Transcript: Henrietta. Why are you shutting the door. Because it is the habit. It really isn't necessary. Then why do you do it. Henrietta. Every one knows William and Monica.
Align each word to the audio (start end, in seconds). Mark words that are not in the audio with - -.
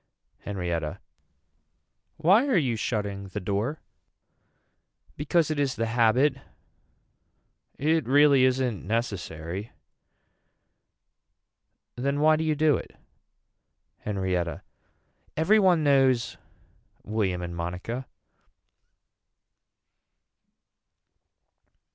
Henrietta. 0.39 0.99
Why 2.17 2.47
are 2.47 2.57
you 2.57 2.75
shutting 2.75 3.27
the 3.27 3.39
door. 3.39 3.83
Because 5.15 5.51
it 5.51 5.59
is 5.59 5.75
the 5.75 5.85
habit. 5.85 6.37
It 7.77 8.07
really 8.07 8.43
isn't 8.45 8.83
necessary. 8.83 9.73
Then 11.95 12.19
why 12.19 12.35
do 12.35 12.43
you 12.43 12.55
do 12.55 12.77
it. 12.77 12.95
Henrietta. 13.99 14.63
Every 15.37 15.59
one 15.59 15.83
knows 15.83 16.35
William 17.03 17.43
and 17.43 17.55
Monica. 17.55 18.07